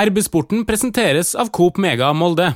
[0.00, 2.54] RB-sporten presenteres av Coop Mega Molde.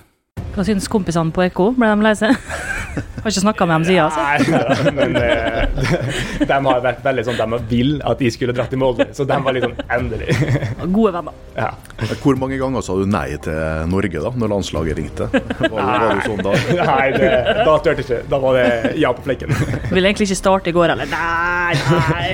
[0.55, 1.73] Hva syns kompisene på Ekko?
[1.77, 2.33] Ble de lei seg?
[3.25, 4.05] Har ikke snakka med dem siden.
[4.07, 4.23] Altså.
[4.23, 5.29] Nei, men de,
[6.47, 9.39] de har vært veldig sånn De vil at de skulle dratt til Molde, så de
[9.45, 10.29] var litt sånn endelig.
[10.97, 11.35] Gode venner.
[11.59, 11.71] Ja.
[12.23, 15.29] Hvor mange ganger sa du nei til Norge da, når landslaget ringte?
[15.35, 16.53] Var, var du sånn da?
[16.81, 18.21] Nei, det, da turte ikke.
[18.31, 18.69] Da var det
[19.05, 19.53] ja på flekken.
[19.91, 21.13] Ville egentlig ikke starte i går heller.
[21.13, 21.75] Nei,
[22.15, 22.29] nei.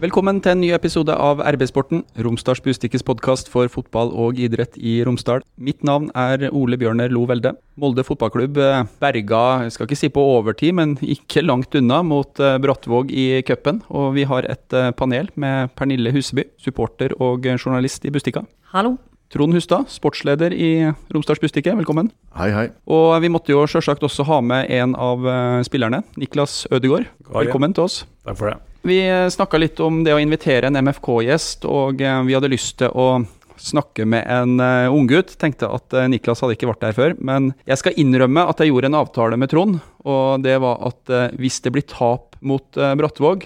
[0.00, 4.94] Velkommen til en ny episode av RB-sporten, Romsdals Bustikkes podkast for fotball og idrett i
[5.04, 5.42] Romsdal.
[5.60, 7.50] Mitt navn er Ole Bjørner Lo Velde.
[7.76, 12.40] Molde fotballklubb eh, berga, jeg skal ikke si på overtid, men ikke langt unna, mot
[12.40, 13.82] eh, Brattvåg i cupen.
[13.92, 18.46] Og vi har et eh, panel med Pernille Huseby, supporter og journalist i Bustika.
[18.72, 18.94] Hallo.
[19.30, 20.70] Trond Hustad, sportsleder i
[21.12, 22.08] Romsdals Bustikke, velkommen.
[22.40, 22.66] Hei, hei.
[22.88, 25.28] Og vi måtte jo selvsagt også ha med en av
[25.68, 27.12] spillerne, Niklas Ødegaard.
[27.28, 28.02] Velkommen til oss.
[28.24, 28.58] Takk for det.
[28.82, 32.94] Vi snakka litt om det å invitere en MFK-gjest, og eh, vi hadde lyst til
[32.96, 33.22] å
[33.60, 35.34] snakke med en uh, unggutt.
[35.36, 37.14] Tenkte at Niklas hadde ikke vært der før.
[37.20, 39.76] Men jeg skal innrømme at jeg gjorde en avtale med Trond,
[40.08, 43.44] og det var at hvis det blir tap mot Brattvåg,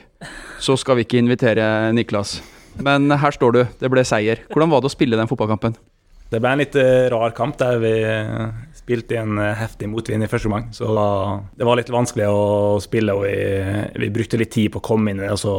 [0.62, 1.66] så skal vi ikke invitere
[1.98, 2.36] Niklas.
[2.78, 4.46] Men her står du, det ble seier.
[4.54, 5.74] Hvordan var det å spille den fotballkampen?
[6.34, 6.76] Det ble en litt
[7.14, 7.92] rar kamp der vi
[8.74, 10.66] spilte i en heftig motvind i første omgang.
[10.74, 10.88] Så
[11.54, 13.36] det var litt vanskelig å spille, og vi,
[14.02, 15.30] vi brukte litt tid på å komme inn i det.
[15.36, 15.54] Og så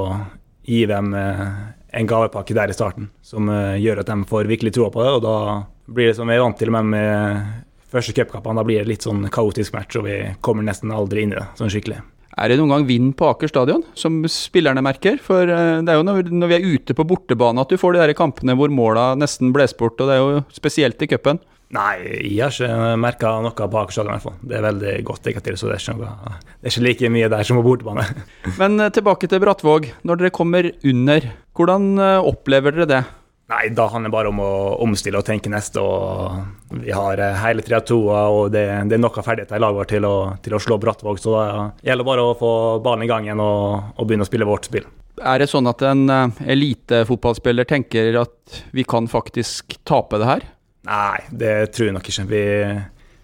[0.67, 5.05] gi dem en gavepakke der i starten som gjør at de får virkelig troa på
[5.05, 5.13] det.
[5.15, 5.37] Og da
[5.85, 7.63] blir det som vi er vant til med, med
[7.95, 8.59] første cupkampene.
[8.59, 11.47] Da blir det litt sånn kaotisk match, og vi kommer nesten aldri inn i det
[11.59, 12.01] sånn skikkelig.
[12.35, 15.19] Er det noen gang vind på Aker stadion, som spillerne merker?
[15.23, 18.01] For det er jo når, når vi er ute på bortebane at du får de
[18.03, 21.39] der kampene hvor måla nesten bles bort, og det er jo spesielt i cupen.
[21.75, 21.95] Nei,
[22.29, 24.37] jeg har ikke merka noe på Aker stadion i hvert fall.
[24.43, 27.31] Det er veldig godt negativt, så det er, ikke noe, det er ikke like mye
[27.31, 28.05] der som på bortebane.
[28.61, 29.91] Men tilbake til Brattvåg.
[30.03, 33.05] Når dere kommer under, hvordan opplever dere det?
[33.51, 34.51] Nei, Da handler det bare om å
[34.81, 35.81] omstille og tenke neste.
[35.81, 39.93] og Vi har hele 3-2, og det, det, er nok av ferdigheter i laget vårt
[39.93, 41.21] til å, til å slå Brattvåg.
[41.21, 42.51] Så det gjelder bare å få
[42.85, 44.87] ballen i gang igjen og, og begynne å spille vårt spill.
[45.21, 46.09] Er det sånn at en
[46.43, 50.49] elitefotballspiller tenker at vi kan faktisk tape det her?
[50.85, 52.25] Nei, det tror jeg nok ikke.
[52.29, 52.43] Vi,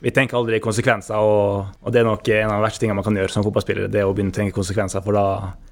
[0.05, 3.05] vi tenker aldri konsekvenser, og, og, det er nok en av de verste tingene man
[3.05, 3.89] kan gjøre som fotballspiller.
[3.91, 5.25] Det å begynne å tenke konsekvenser, for da,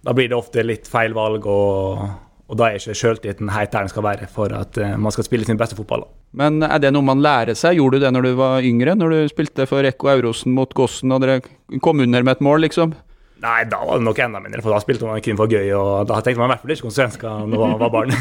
[0.05, 1.47] da blir det ofte litt feil valg.
[1.49, 2.03] og
[2.49, 5.27] og da er ikke sjøltilliten helt der den skal være for at uh, man skal
[5.27, 6.07] spille sin beste fotball.
[6.37, 7.77] Men er det noe man lærer seg?
[7.77, 8.95] Gjorde du det når du var yngre?
[8.97, 11.43] Når du spilte for Ekko Eurosen mot Gossen og dere
[11.85, 12.95] kom under med et mål, liksom?
[13.39, 15.69] Nei, da var det nok enda mindre, for da spilte man kun for gøy.
[15.77, 18.11] Og da tenkte man i hvert fall ikke konsekvenser når man var barn.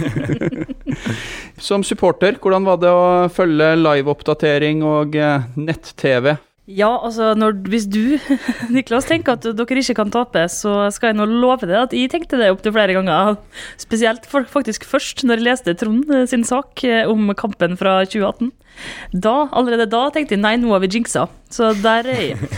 [1.68, 5.18] Som supporter, hvordan var det å følge liveoppdatering og
[5.58, 6.36] nett-TV?
[6.68, 8.18] Ja, altså når, hvis du,
[8.74, 12.10] Niklas, tenker at dere ikke kan tape, så skal jeg nå love deg at jeg
[12.12, 13.38] tenkte det opptil flere ganger.
[13.80, 18.52] Spesielt faktisk først når jeg leste Trond sin sak om kampen fra 2018.
[19.12, 21.28] Da, allerede da tenkte jeg nei, nå har vi jinxa.
[21.52, 22.38] Så der er jeg.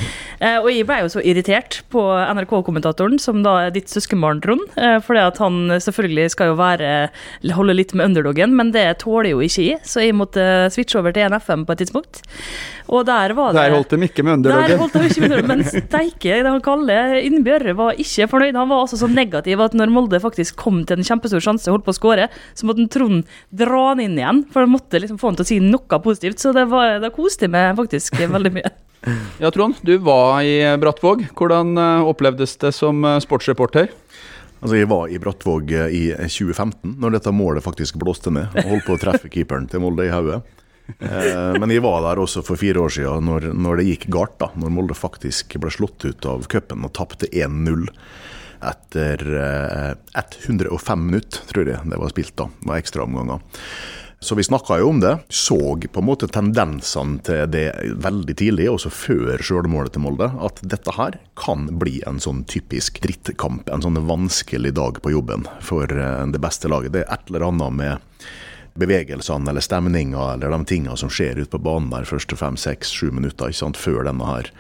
[0.41, 4.63] Eh, og jeg ble jo så irritert på NRK-kommentatoren, som da er ditt søskenbarn, Trond.
[4.81, 7.11] Eh, fordi at han selvfølgelig skal jo være
[7.53, 11.13] holde litt med underdogen, men det tåler jo ikke jeg, så jeg måtte switche over
[11.13, 12.23] til NFM på et tidspunkt.
[12.91, 14.71] Og der var det Der holdt de ikke med underdogen.
[14.73, 18.57] Der holdt de ikke med underdogen, Men steike, han kaller Innbjørre var ikke fornøyd.
[18.59, 21.79] Han var altså så negativ at når Molde faktisk kom til en kjempestor sjanse og
[21.79, 25.21] holdt på å skåre, så måtte Trond dra han inn igjen, for han måtte liksom
[25.21, 26.43] få han til å si noe positivt.
[26.43, 28.71] Så det, var, det koste jeg meg faktisk veldig mye.
[29.41, 31.23] Ja, Trond, du var i Brattvåg.
[31.33, 31.71] Hvordan
[32.05, 33.87] opplevdes det som sportsreporter?
[34.61, 38.53] Altså, Jeg var i Brattvåg i 2015, når dette målet faktisk blåste ned.
[38.53, 40.43] og Holdt på å treffe keeperen til Molde i hodet.
[41.01, 44.37] Men jeg var der også for fire år siden, når, når det gikk galt.
[44.43, 47.87] da, Når Molde faktisk ble slått ut av cupen og tapte 1-0
[48.61, 49.23] etter
[50.45, 52.51] 105 minutter, tror jeg det var spilt da.
[52.61, 53.41] Det var ekstraomganger.
[54.23, 55.19] Så vi snakka jo om det.
[55.29, 55.57] Så
[55.93, 57.71] på en måte tendensene til det
[58.05, 63.01] veldig tidlig, også før sjølmålet til Molde, at dette her kan bli en sånn typisk
[63.01, 63.71] drittkamp.
[63.73, 66.93] En sånn vanskelig dag på jobben for det beste laget.
[66.93, 68.27] Det er et eller annet med
[68.81, 72.93] bevegelsene eller stemninga eller de tinga som skjer ute på banen der første fem, seks,
[72.93, 74.53] sju minutter ikke sant, før denne her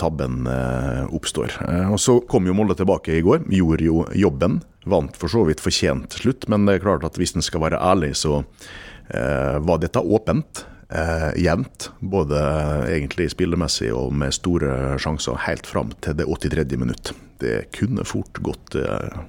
[0.00, 1.52] tabben eh, oppstår.
[1.68, 4.62] Eh, og Så kom jo Molde tilbake i går, gjorde jo jobben.
[4.88, 7.80] Vant for så vidt fortjent slutt, men det er klart at hvis en skal være
[7.92, 8.72] ærlig, så eh,
[9.10, 10.62] var dette åpent.
[10.94, 12.36] Eh, jevnt, både
[12.92, 16.76] egentlig spillemessig og med store sjanser, helt fram til det 83.
[16.76, 17.14] minutt.
[17.40, 19.22] Det kunne fort gått eh,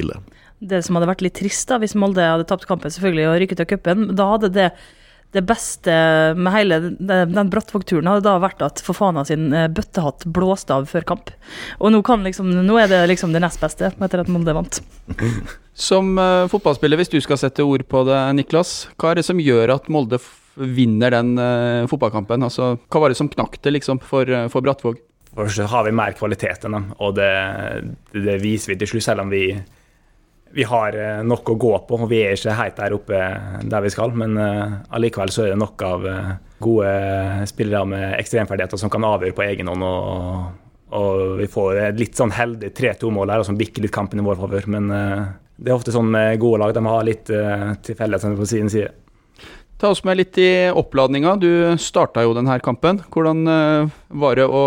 [0.00, 0.16] ille.
[0.64, 3.64] Det som hadde vært litt trist da, hvis Molde hadde tapt kampen selvfølgelig og rykket
[3.66, 4.70] av cupen, da hadde det
[5.34, 5.94] det beste
[6.38, 11.06] med hele den, Brattvåg-turen hadde da vært at Fofana sin eh, bøttehatt blåste av før
[11.08, 11.32] kamp.
[11.80, 14.80] Og nå, kan liksom, nå er det liksom det nest beste, etter at Molde vant.
[15.74, 19.42] Som uh, fotballspiller, hvis du skal sette ord på det, Niklas, hva er det som
[19.42, 20.20] gjør at Molde
[20.54, 22.46] vinner den uh, fotballkampen?
[22.46, 25.02] Altså, hva var det som knakk det liksom, for, uh, for Brattvåg?
[25.34, 27.32] Først har vi mer kvalitet enn dem, og det,
[28.14, 29.48] det viser vi til slutt, selv om vi
[30.54, 31.98] vi har eh, nok å gå på.
[31.98, 33.20] og Vi er ikke helt der oppe
[33.66, 36.92] der vi skal, men uh, allikevel så er det nok av uh, gode
[37.50, 39.82] spillere med ekstremferdigheter som kan avgjøre på egen hånd.
[39.82, 40.44] Og,
[40.94, 44.38] og vi får et litt sånn heldig 3-2-mål her som bikker litt kampen i vår
[44.44, 44.70] favør.
[44.76, 48.92] Men det er ofte sånn med gode lag, de har litt tilfeldigheter på sin side.
[49.82, 51.34] Ta oss med litt i oppladninga.
[51.42, 51.50] Du
[51.82, 53.02] starta jo denne kampen.
[53.10, 53.42] Hvordan
[54.22, 54.64] var det å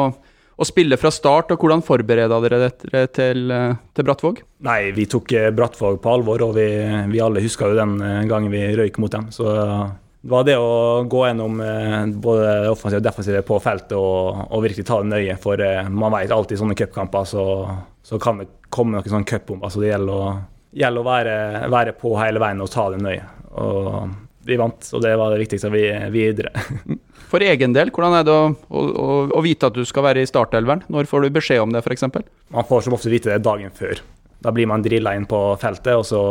[0.58, 4.42] å spille fra start, og hvordan forbereda dere dere til, eh, til Brattvåg?
[4.66, 6.68] Nei, vi tok eh, Brattvåg på alvor, og vi,
[7.12, 9.30] vi alle husker jo den eh, gangen vi røyk mot dem.
[9.34, 11.62] Så det var det å gå gjennom
[12.20, 15.38] både det og defensive på feltet og, og, virkelig ta det nøye.
[15.40, 15.62] For
[15.94, 17.46] man vet alltid i sånne cupkamper så,
[18.04, 19.72] så, kan det komme noen sånne cupbomber.
[19.72, 20.34] Så det gjelder å,
[20.76, 21.36] gjelder å være,
[21.72, 23.30] være, på hele veien og ta det nøye.
[23.62, 23.88] Og
[24.50, 25.86] vi vant, og det var det viktigste vi
[26.18, 26.52] videre.
[27.28, 30.30] For egen del, hvordan er det å, å, å vite at du skal være i
[30.30, 30.86] startelveren?
[30.92, 32.06] Når får du beskjed om det, f.eks.?
[32.56, 34.00] Man får som ofte vite det dagen før.
[34.44, 36.22] Da blir man drilla inn på feltet, og så,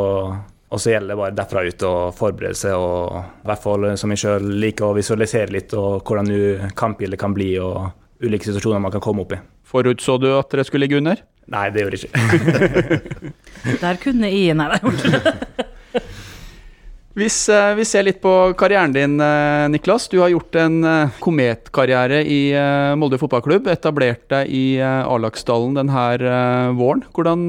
[0.71, 2.77] og så gjelder det bare derfra ut å forberede seg.
[2.79, 7.37] og I hvert fall som jeg sjøl liker å visualisere litt, og hvordan kampbildet kan
[7.37, 7.91] bli, og
[8.25, 9.43] ulike situasjoner man kan komme opp i.
[9.67, 11.21] Forutså du at dere skulle ligge under?
[11.53, 13.35] Nei, det gjorde jeg ikke.
[13.85, 15.05] Der kunne I-en ha gjort
[17.17, 18.31] Hvis uh, vi ser litt på
[18.61, 20.05] karrieren din, uh, Niklas.
[20.13, 22.41] Du har gjort en uh, kometkarriere i
[23.01, 23.71] Molde fotballklubb.
[23.73, 26.05] Etablert deg i A-lagsdalen denne
[26.77, 27.07] våren.
[27.17, 27.49] Hvordan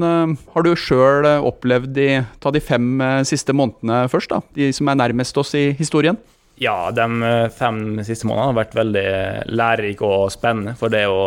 [0.54, 2.08] har du sjøl opplevd de,
[2.40, 2.96] ta de fem
[3.28, 4.40] siste månedene først, da?
[4.56, 6.16] De som er nærmest oss i historien?
[6.58, 7.06] Ja, de
[7.54, 9.08] fem siste månedene har vært veldig
[9.52, 10.78] lærerike og spennende.
[10.80, 11.20] For det å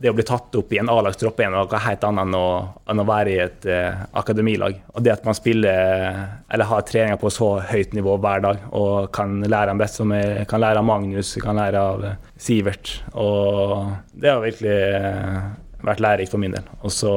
[0.00, 2.46] det å bli tatt opp i en A-lagstropp er noe helt annet enn å,
[2.88, 4.78] enn å være i et eh, akademilag.
[4.94, 9.10] Og det at man spiller eller har treninger på så høyt nivå hver dag og
[9.12, 12.94] kan lære av best, som jeg kan lære av Magnus, kan lære av eh, Sivert.
[13.12, 15.38] Og det har virkelig eh,
[15.84, 16.72] vært lærerikt for min del.
[16.80, 17.14] Og så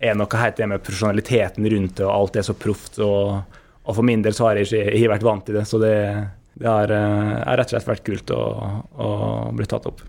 [0.00, 2.96] er noe helt det med profesjonaliteten rundt det, og alt er så proft.
[3.04, 5.84] Og, og, for min del så har jeg ikke, jeg vært vant til det, så
[5.84, 5.96] det,
[6.56, 8.44] det har, eh, har, rett og slett vært kult å,
[8.96, 9.10] å
[9.52, 10.08] bli tatt opp.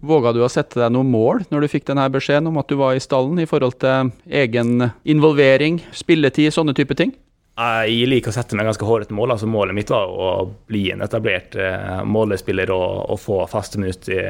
[0.00, 2.76] Våga du å sette deg noen mål når du fikk denne beskjeden om at du
[2.80, 7.14] var i stallen, i forhold til egen involvering, spilletid, sånne type ting?
[7.56, 9.30] Jeg liker å sette meg ganske hårete mål.
[9.32, 10.32] altså Målet mitt var å
[10.68, 14.24] bli en etablert uh, målespiller og, og, få faste minutter i,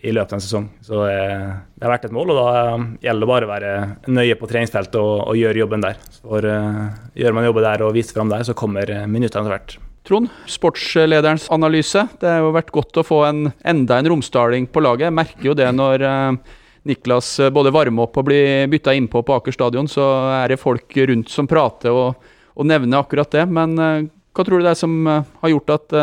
[0.00, 0.70] i, løpet av en sesong.
[0.86, 3.74] Så uh, det har vært et mål, og da uh, gjelder det bare å være
[4.08, 6.00] nøye på treningsfeltet og, og gjøre jobben der.
[6.22, 9.76] For gjør man jobben der og viser fram der, så kommer minuttene etter hvert.
[10.06, 12.04] Trond, sportslederens analyse.
[12.20, 15.08] Det har jo vært godt å få en, enda en romsdaling på laget.
[15.08, 16.52] Jeg merker jo det når eh,
[16.86, 20.04] Niklas eh, både varmer opp og blir bytta innpå på Aker stadion, så
[20.36, 23.48] er det folk rundt som prater og, og nevner akkurat det.
[23.50, 24.06] Men eh,
[24.36, 25.94] hva tror du det er som har gjort at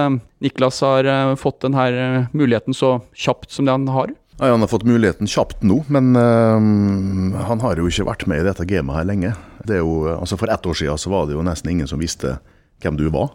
[0.41, 1.05] Niklas har
[1.37, 4.09] fått denne muligheten så kjapt som det han har?
[4.39, 8.47] Ja, han har fått muligheten kjapt nå, men han har jo ikke vært med i
[8.47, 9.35] dette gamet her lenge.
[9.69, 12.39] Jo, altså For ett år siden så var det jo nesten ingen som visste
[12.81, 13.29] hvem du var.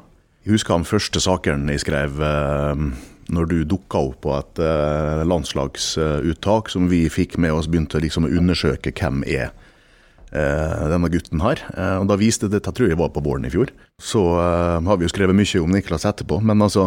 [0.48, 2.82] Jeg husker de første sakene jeg skrev eh,
[3.36, 8.24] når du dukka opp på et eh, landslagsuttak som vi fikk med oss, begynte liksom
[8.24, 9.50] å undersøke hvem er
[10.32, 11.60] eh, denne gutten her.
[12.00, 13.74] Og da viste det, jeg tror jeg var på våren i fjor.
[14.00, 16.86] Så har vi jo skrevet mye om Niklas etterpå, men altså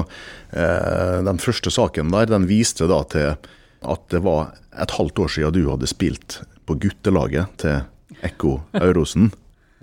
[0.49, 5.53] Den første saken der, den viste da til at det var et halvt år siden
[5.53, 9.29] du hadde spilt på guttelaget til Ekko Aurosen.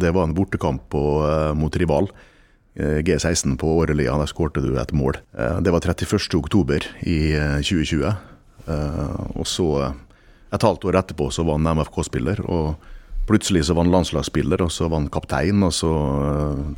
[0.03, 1.05] Det var en bortekamp på,
[1.55, 2.11] mot rival.
[2.75, 4.19] Eh, G16 på Årelia.
[4.19, 5.19] Der skårte du et mål.
[5.39, 7.19] Eh, det var 31.10 i
[7.63, 8.13] 2020.
[8.69, 9.95] Eh, og så,
[10.53, 12.45] et halvt år etterpå, så var han MFK-spiller.
[12.47, 12.77] og
[13.29, 15.91] Plutselig så var han landslagsspiller, og så var han kaptein, og så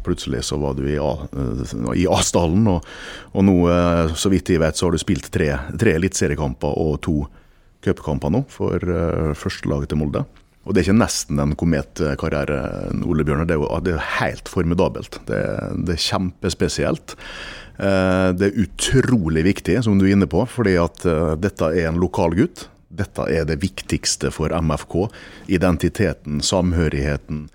[0.02, 2.66] plutselig så var du i A-stallen.
[2.66, 2.88] Og,
[3.30, 3.54] og, nå,
[4.18, 7.14] så vidt jeg vet, så har du spilt tre, tre eliteseriekamper og to
[7.86, 8.82] cupkamper nå for
[9.38, 10.24] førstelaget til Molde.
[10.70, 12.58] Og det er ikke nesten en kometkarriere,
[13.02, 13.48] Ole Bjørnar.
[13.50, 15.16] Det er det er helt formidabelt.
[15.26, 15.40] Det,
[15.82, 17.16] det, er kjempespesielt.
[17.82, 21.90] Eh, det er utrolig viktig, som du er inne på, fordi at eh, dette er
[21.90, 22.68] en lokal gutt.
[22.86, 25.08] Dette er det viktigste for MFK.
[25.50, 27.48] Identiteten, samhørigheten,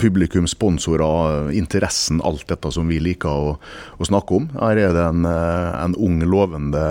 [0.00, 3.56] publikum, sponsorer, interessen, alt dette som vi liker å,
[4.00, 4.48] å snakke om.
[4.56, 6.88] Her er det en, eh, en ung, lovende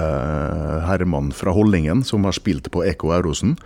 [0.86, 3.58] herremann fra Hollingen som har spilt på Eko Eurosen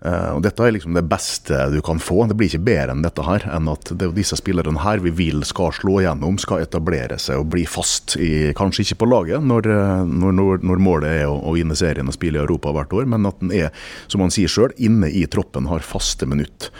[0.00, 2.24] Eh, og Dette er liksom det beste du kan få.
[2.28, 3.44] Det blir ikke bedre enn dette her.
[3.52, 7.42] enn at det er disse spillerne her vi vil skal slå gjennom, skal etablere seg
[7.42, 11.36] og bli fast, i, kanskje ikke på laget når, eh, når, når målet er å,
[11.36, 13.76] å, vinne serien og spille i Europa hvert år, men at den er,
[14.08, 16.70] som han sier sjøl, inne i troppen, har faste minutt.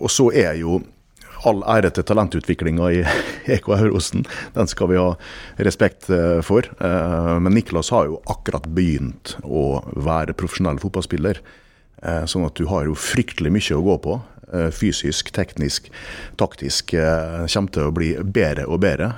[0.00, 0.80] Og så er jo
[1.44, 3.00] all ære til talentutviklinga i
[3.56, 4.24] EK Eurosen.
[4.54, 5.10] Den skal vi ha
[5.60, 6.70] respekt eh, for.
[6.78, 11.42] Men Niklas har jo akkurat begynt å være profesjonell fotballspiller.
[12.02, 14.18] Eh, sånn at du har jo fryktelig mye å gå på.
[14.52, 15.88] Eh, fysisk, teknisk,
[16.40, 16.94] taktisk.
[16.98, 19.12] Eh, kommer til å bli bedre og bedre.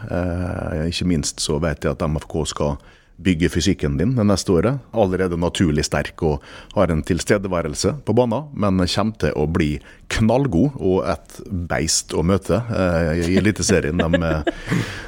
[0.89, 2.77] Ikke minst så vet jeg at MFK skal
[3.17, 4.81] bygge fysikken din det neste året.
[4.93, 6.43] Allerede naturlig sterk og
[6.75, 9.71] har en tilstedeværelse på banen, men kommer til å bli
[10.15, 11.39] knallgod og et
[11.71, 14.33] beist å møte eh, i Eliteserien de,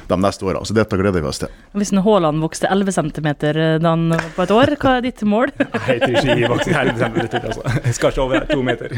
[0.07, 0.63] de, neste åra.
[0.65, 1.53] Så dette gleder vi oss til.
[1.77, 5.53] Hvis Haaland vokste 11 cm på et år, hva er ditt mål?
[5.59, 7.21] Nei, jeg tror ikke jeg vokser 11 cm.
[7.43, 7.77] Altså.
[7.83, 8.97] Jeg skal ikke over to meter.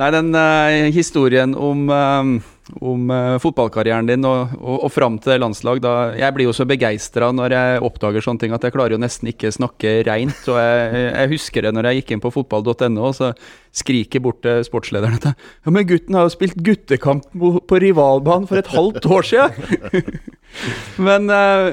[0.00, 5.40] Nei, den uh, historien om uh, om uh, fotballkarrieren din og, og, og fram til
[5.42, 5.82] landslag.
[5.84, 9.02] Da, jeg blir jo så begeistra når jeg oppdager sånne ting at jeg klarer jo
[9.02, 10.42] nesten ikke snakke reint.
[10.46, 13.32] Og jeg, jeg husker det når jeg gikk inn på fotball.no så
[13.76, 18.58] skriker bort til sportslederen at ja, men gutten har jo spilt guttekamp på rivalbanen for
[18.58, 20.20] et halvt år siden!
[21.06, 21.70] men uh,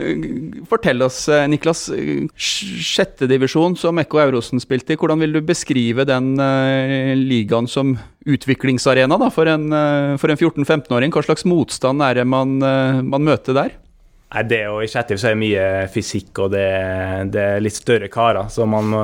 [0.70, 1.88] fortell oss, eh, Niklas.
[2.38, 7.96] Sjettedivisjon som Ekko Eurosen spilte i, hvordan vil du beskrive den uh, ligaen som
[8.28, 11.14] utviklingsarena da, for en, uh, en 14-15-åring?
[11.16, 13.78] Hva slags motstand er det man, man møter der?
[14.28, 16.66] Nei, det og I Kjetil så er det mye fysikk, og det,
[17.32, 18.50] det, er litt større karer.
[18.52, 19.04] Så man må,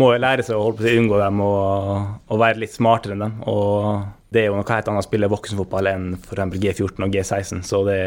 [0.00, 3.26] må lære seg å holde på å unngå dem og, og, være litt smartere enn
[3.26, 3.34] dem.
[3.52, 6.56] Og det er jo noe helt annet å spille voksenfotball enn f.eks.
[6.62, 7.60] G14 og G16.
[7.68, 8.00] Så det,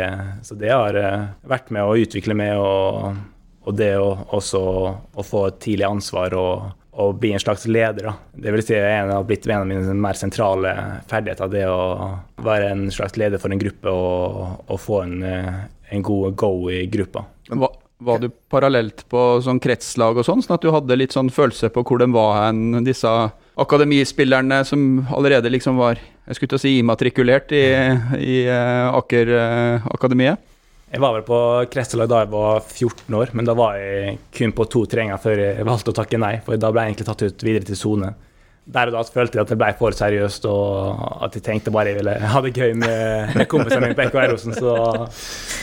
[0.48, 3.14] så det, har eh, vært med å utvikle meg, og,
[3.70, 4.64] og det også
[5.14, 8.10] å få et tidlig ansvar og, og bli en slags leder.
[8.10, 8.14] Da.
[8.46, 10.74] Det vil si en har blitt en av mine mer sentrale
[11.10, 11.52] ferdigheter.
[11.52, 11.82] Det å
[12.44, 16.72] være en slags leder for en gruppe og, og få en eh, en god go
[16.72, 17.26] i gruppa.
[17.48, 21.32] Var, var du parallelt på sånn kretslag og sånn, sånn at du hadde litt sånn
[21.34, 23.10] følelse på hvor de var hen, disse
[23.60, 27.64] akademispillerne som allerede liksom var jeg skulle til å si immatrikulert i,
[28.22, 30.38] i uh, Aker uh, Akademiet?
[30.90, 34.56] Jeg var vel på kretslag da jeg var 14 år, men da var jeg kun
[34.58, 36.40] på to treninger før jeg valgte å takke nei.
[36.46, 38.16] For da ble jeg egentlig tatt ut videre til sone
[38.70, 41.90] der og da følte jeg at det ble for seriøst, og at jeg tenkte bare
[41.90, 44.76] jeg ville ha det gøy med, med kompisene mine på Ekko Eirosen, så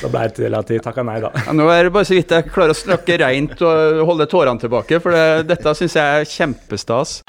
[0.02, 1.30] da ble det til at jeg takka nei, da.
[1.46, 4.62] Ja, nå er det bare så vidt jeg klarer å snakke reint og holde tårene
[4.62, 7.20] tilbake, for det, dette syns jeg er kjempestas.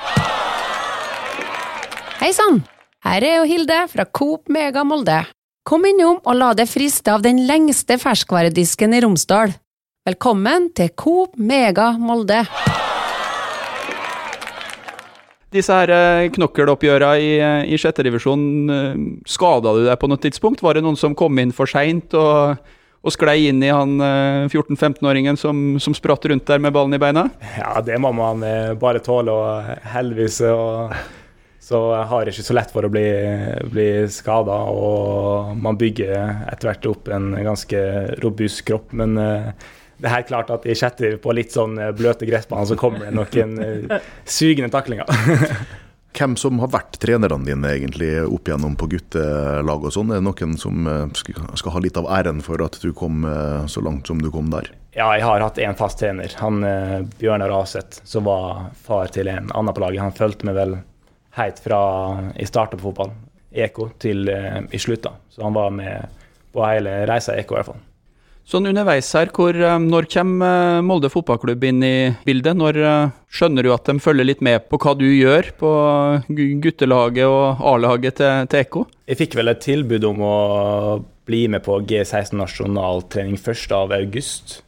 [2.18, 2.63] Hei sann!
[3.06, 5.22] Her er jo Hilde fra Coop Mega Molde.
[5.68, 9.52] Kom innom og la deg friste av den lengste ferskvaredisken i Romsdal.
[10.08, 12.38] Velkommen til Coop Mega Molde.
[15.52, 20.64] Disse her eh, knokkeloppgjøra i, eh, i sjetterevisjon, eh, skada du deg på noe tidspunkt?
[20.64, 22.64] Var det noen som kom inn for seint og,
[23.04, 24.00] og sklei inn i han
[24.48, 27.28] 14-15-åringen som, som spratt rundt der med ballen i beina?
[27.60, 28.48] Ja, det må man
[28.80, 30.96] bare tåle, og heldigvis og,
[31.68, 33.08] så jeg har ikke så lett for å bli,
[33.68, 34.56] bli skada.
[34.72, 37.82] Og man bygger etter hvert opp en ganske
[38.24, 38.96] robust kropp.
[38.96, 39.20] men
[39.98, 43.08] det er helt klart at i Kjetter på litt sånn eh, bløte gressbaner så kommer
[43.08, 45.10] det noen uh, sugende taklinger.
[46.18, 50.14] Hvem som har vært trenerne dine egentlig opp igjennom på guttelag og sånn?
[50.14, 53.22] Er det noen som skal ha litt av æren for at du kom
[53.70, 54.72] så langt som du kom der?
[54.98, 56.34] Ja, jeg har hatt én fast trener.
[56.40, 56.66] Han
[57.20, 60.02] Bjørnar Aseth, som var far til en annen på laget.
[60.08, 60.74] Han fulgte meg vel
[61.38, 61.82] helt fra
[62.34, 63.13] jeg starta på fotball,
[63.53, 65.15] EK, til i slutta.
[65.32, 66.17] Så han var med
[66.53, 67.84] på hele reisa i EK i hvert fall.
[68.48, 72.56] Sånn underveis her, hvor, eh, når kommer eh, Molde fotballklubb inn i bildet?
[72.56, 75.72] Når eh, skjønner du at de følger litt med på hva du gjør på
[76.63, 78.86] guttelaget og A-laget til, til Ekko?
[79.03, 80.38] Jeg fikk vel et tilbud om å
[81.27, 84.62] bli med på G16 nasjonaltrening 1.8.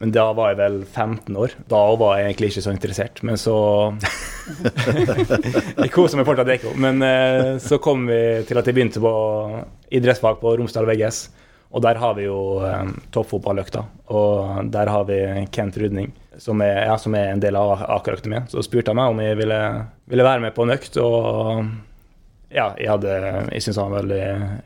[0.00, 1.54] Men da var jeg vel 15 år.
[1.72, 3.22] Da var jeg egentlig ikke så interessert.
[3.24, 3.56] Men så
[5.80, 6.74] Jeg koser meg fortsatt Ekko.
[6.76, 7.00] Men
[7.64, 9.14] så kom vi til at jeg begynte på
[9.96, 11.22] idrettsfag på Romsdal VGS.
[11.76, 13.82] Og der har vi jo um, toppfotballøkta.
[14.14, 15.18] Og der har vi
[15.52, 18.52] Kent Rudning, som er, ja, som er en del av Aker Akademiet.
[18.52, 19.58] Så spurte han meg om jeg ville,
[20.06, 20.96] ville, være med på en økt.
[21.02, 21.66] Og
[22.54, 23.18] ja, jeg, hadde,
[23.50, 24.22] jeg syntes han var veldig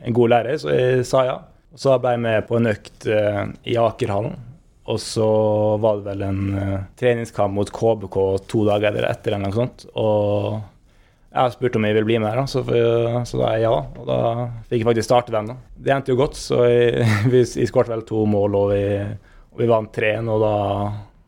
[0.07, 1.39] en god lærer, så jeg sa ja.
[1.71, 4.37] Og så ble jeg med på en økt uh, i Akerhallen.
[4.89, 5.27] Og så
[5.81, 8.17] var det vel en uh, treningskamp mot KBK
[8.49, 9.85] to dager etter, eller noe sånt.
[9.93, 10.57] Og
[11.31, 13.75] jeg spurte om jeg ville bli med der, da, så, så da er jeg ja.
[14.01, 14.17] Og da
[14.67, 15.53] fikk jeg faktisk starte den.
[15.53, 15.57] da.
[15.77, 18.83] Det endte jo godt, så jeg, vi, jeg skåret vel to mål, og vi,
[19.53, 20.33] og vi vant 3-1.
[20.33, 20.55] Og da,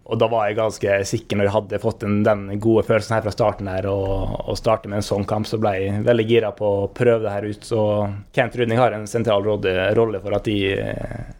[0.03, 3.23] Og da var jeg ganske sikker, når jeg hadde fått den, den gode følelsen her
[3.23, 6.49] fra starten her, og, og starte med en sånn kamp, så ble jeg veldig gira
[6.57, 7.63] på å prøve det her ut.
[7.63, 7.79] Så
[8.35, 10.57] Kent Rudning har en sentral rolle, for, at de,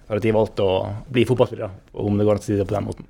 [0.07, 0.77] for at de valgte å
[1.11, 1.71] bli fotballspillere,
[2.05, 3.09] om det går an å si det på den måten.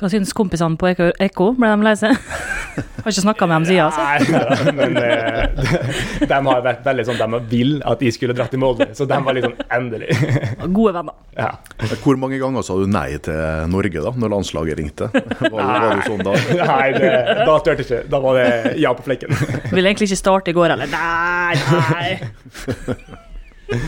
[0.00, 0.92] Hva syns kompisene på?
[0.92, 1.54] Ekko?
[1.56, 2.16] Ble de lei seg?
[2.76, 4.02] Har ikke snakka med dem siden, altså.
[4.04, 5.44] Nei, men eh,
[6.20, 9.06] de, de har vært veldig sånn De vil at de skulle dratt i Molde, så
[9.08, 10.10] de var litt sånn endelig.
[10.78, 11.16] Gode venner.
[11.38, 11.50] Ja.
[12.02, 13.40] Hvor mange ganger sa du nei til
[13.72, 15.10] Norge da, når landslaget ringte?
[15.14, 16.36] Var, var du sånn da?
[16.74, 17.10] Nei, det,
[17.46, 18.02] da turte ikke.
[18.12, 19.32] Da var det ja på flekken.
[19.70, 20.88] Ville egentlig ikke starte i går heller.
[20.92, 21.54] Nei,
[23.70, 23.80] nei.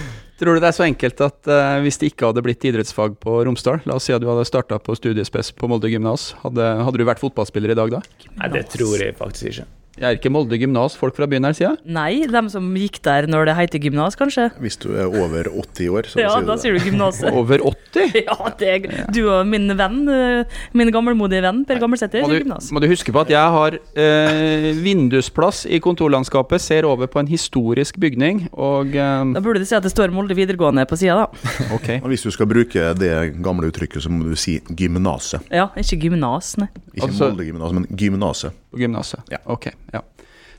[0.42, 3.37] Tror du det er så enkelt at eh, hvis det ikke hadde blitt idrettsfag på
[3.46, 6.99] Romsdal, la oss si at du hadde starta på studiespes på Molde gymnas, hadde, hadde
[6.99, 8.00] du vært fotballspiller i dag da?
[8.40, 9.68] Nei, det tror jeg faktisk ikke.
[10.00, 11.78] Jeg er ikke Molde gymnas folk fra byen her, sier jeg.
[11.92, 14.46] Nei, dem som gikk der når det heter gymnas, kanskje.
[14.62, 16.62] Hvis du er over 80 år, så Ja, sier du da det.
[16.62, 17.28] sier du gymnaset.
[17.42, 18.16] Over 80?
[18.25, 22.46] Ja, det er Du og min venn, eh, min gammelmodige venn Per Gammelsæter, sier du,
[22.46, 22.70] gymnas.
[22.72, 27.28] må du huske på at jeg har eh, vindusplass i kontorlandskapet, ser over på en
[27.28, 31.26] historisk bygning, og eh, Da burde du si at det står Molde videregående på sida,
[31.26, 31.68] da.
[31.76, 31.90] Ok.
[32.00, 33.12] Og Hvis du skal bruke det
[33.44, 35.44] gamle uttrykket, så må du si gymnaset.
[35.52, 36.70] Ja, ikke gymnas, nei.
[36.96, 38.56] Ikke Altså- Molde gymnas, men gymnaset.
[38.72, 39.20] På gymnaset.
[39.28, 39.37] Ja.
[39.52, 39.91] Ok, ja.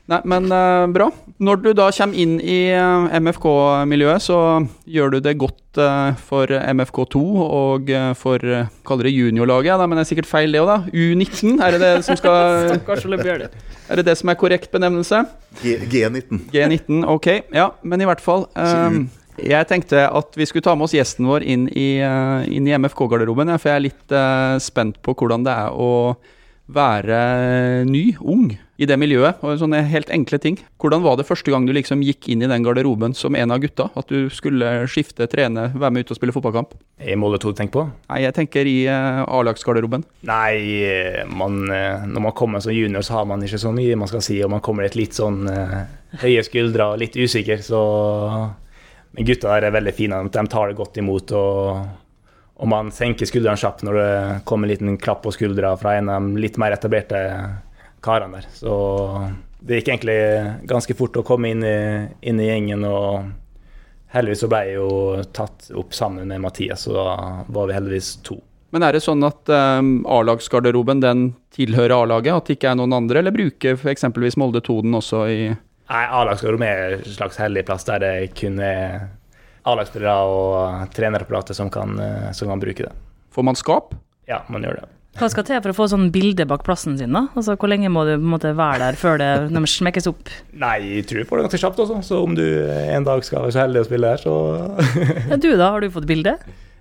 [0.04, 1.06] Nei, men uh, bra.
[1.40, 4.36] Når du da kommer inn i uh, MFK-miljøet, så
[4.84, 9.78] gjør du det godt uh, for MFK2 og eh, for uh, Kaller det juniorlaget, ja,
[9.80, 10.76] da, men det er sikkert feil det òg, da.
[10.92, 12.76] U19, er det det som skal.
[13.84, 15.18] Er det det som er korrekt benevnelse?
[15.60, 16.46] G G19.
[16.52, 17.26] G19, ok.
[17.52, 18.46] Ja, men i hvert fall.
[18.56, 19.00] eh,
[19.44, 23.50] jeg tenkte at vi skulle ta med oss gjesten vår inn i, eh, i MFK-garderoben,
[23.52, 25.90] ja, for jeg er litt eh, spent på hvordan det er å
[26.72, 29.42] være ny, ung, i det miljøet.
[29.44, 30.56] Og sånne helt enkle ting.
[30.82, 33.60] Hvordan var det første gang du liksom gikk inn i den garderoben som en av
[33.62, 33.90] gutta?
[33.98, 36.74] At du skulle skifte, trene, være med ut og spille fotballkamp?
[37.04, 37.86] I Molde 2 du tenker på?
[38.10, 40.06] Nei, jeg tenker i eh, A-lagsgarderoben.
[40.28, 40.56] Nei,
[41.30, 44.24] man, eh, når man kommer som junior, så har man ikke så mye man skal
[44.24, 45.80] si, og man kommer litt, litt sånn eh,
[46.24, 47.80] høye skuldre og litt usikker, så
[49.14, 51.84] Men gutta der er veldig fine, de tar det godt imot, og,
[52.54, 54.10] og man senker skuldrene kjapt når det
[54.46, 57.18] kommer en liten klapp på skuldra fra en av de litt mer etablerte
[58.04, 58.48] karene der.
[58.54, 58.74] Så
[59.64, 60.18] det gikk egentlig
[60.70, 61.78] ganske fort å komme inn i,
[62.28, 63.30] inn i gjengen, og
[64.14, 64.90] heldigvis så ble jeg jo
[65.34, 67.06] tatt opp sammen med Mathias, så da
[67.48, 68.38] var vi heldigvis to.
[68.74, 72.96] Men er det sånn at um, A-lagsgarderoben den tilhører A-laget, at det ikke er noen
[72.96, 75.38] andre, eller bruker eksempelvis Molde 2 den også i
[75.84, 79.10] Nei, A-lagsgarderoben er en slags hellig plass der det kun er
[79.64, 82.92] A-lagsspillere og trenerapparatet som kan, eh, som kan bruke det.
[83.32, 83.94] Får man skap?
[84.28, 84.90] Ja, man gjør det.
[85.14, 87.28] Hva skal til for å få sånn bilde bak plassen sin, da?
[87.38, 90.30] Altså, Hvor lenge må du på en måte være der før det de smekkes opp?
[90.58, 93.44] Nei, jeg tror jeg får det ganske kjapt også, så om du en dag skal
[93.44, 94.34] være så heldig å spille her, så
[95.30, 96.34] Ja, du da, har du fått bilde?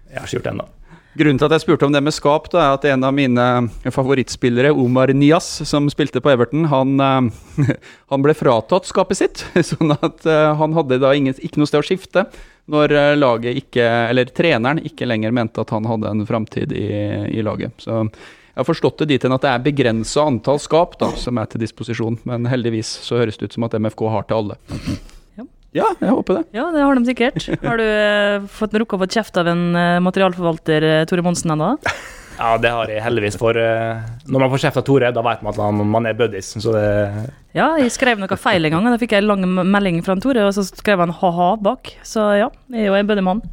[0.10, 0.65] Jeg har ikke gjort det ennå.
[1.13, 3.45] Grunnen til at jeg spurte om det med skap, da, er at en av mine
[3.93, 7.76] favorittspillere, Omar Nias, som spilte på Everton, han, eh,
[8.12, 9.43] han ble fratatt skapet sitt.
[9.71, 12.26] Sånn at eh, han hadde da ingen, ikke noe sted å skifte
[12.73, 16.88] når eh, laget ikke, eller treneren ikke lenger mente at han hadde en framtid i,
[17.30, 17.76] i laget.
[17.84, 18.08] Så
[18.54, 21.49] jeg har forstått det dit hen at det er begrensa antall skap da, som er
[21.49, 24.58] til disposisjon, men heldigvis så høres det ut som at MFK har til alle.
[25.74, 25.88] Ja.
[26.00, 26.44] Jeg håper det.
[26.54, 27.48] Ja, det har de sikkert.
[27.64, 31.56] Har du eh, fått rukket å få kjeft av en eh, materialforvalter, eh, Tore Monsen,
[31.56, 31.76] ennå?
[32.34, 35.44] Ja, det har jeg heldigvis, for eh, når man får kjeft av Tore, da vet
[35.46, 36.88] man at man, man er buddies, så det
[37.54, 40.16] Ja, jeg skrev noe feil en gang, og da fikk jeg en lang melding fra
[40.18, 41.94] en Tore, og så skrev han ha-ha bak.
[42.02, 43.44] Så ja, jeg er jo en buddymann.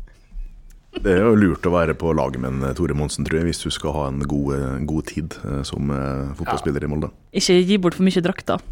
[0.90, 3.62] Det er jo lurt å være på laget med en Tore Monsen, tror jeg, hvis
[3.62, 7.12] du skal ha en god, eh, god tid eh, som eh, fotballspiller i Molde.
[7.36, 8.64] Ikke gi bort for mye drakter.